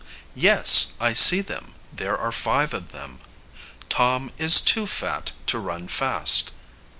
[0.33, 3.19] Yes, I see them; there are five of them.
[3.87, 6.53] Tom is too fat to run fast.